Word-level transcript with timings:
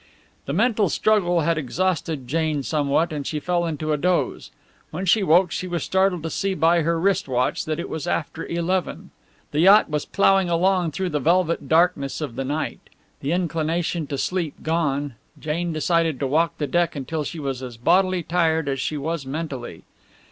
The 0.47 0.53
mental 0.53 0.89
struggle 0.89 1.41
had 1.41 1.59
exhausted 1.59 2.27
Jane 2.27 2.63
somewhat, 2.63 3.13
and 3.13 3.27
she 3.27 3.39
fell 3.39 3.67
into 3.67 3.93
a 3.93 3.97
doze. 3.97 4.49
When 4.89 5.05
she 5.05 5.21
woke 5.21 5.51
she 5.51 5.67
was 5.67 5.83
startled 5.83 6.23
to 6.23 6.29
see 6.31 6.55
by 6.55 6.81
her 6.81 6.99
wrist 6.99 7.27
watch 7.27 7.65
that 7.65 7.79
it 7.79 7.87
was 7.87 8.07
after 8.07 8.43
eleven. 8.47 9.11
The 9.51 9.59
yacht 9.59 9.91
was 9.91 10.05
plowing 10.07 10.49
along 10.49 10.93
through 10.93 11.09
the 11.09 11.19
velvet 11.19 11.69
blackness 11.69 12.19
of 12.19 12.35
the 12.35 12.43
night. 12.43 12.79
The 13.19 13.31
inclination 13.31 14.07
to 14.07 14.17
sleep 14.17 14.63
gone, 14.63 15.13
Jane 15.39 15.71
decided 15.71 16.19
to 16.21 16.25
walk 16.25 16.57
the 16.57 16.65
deck 16.65 16.95
until 16.95 17.23
she 17.23 17.39
was 17.39 17.61
as 17.61 17.77
bodily 17.77 18.23
tired 18.23 18.67
as 18.67 18.79
she 18.79 18.97
was 18.97 19.27
mentally. 19.27 19.83